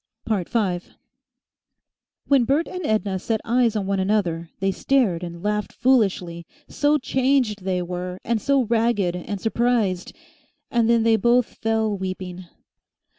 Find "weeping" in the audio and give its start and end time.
11.95-12.47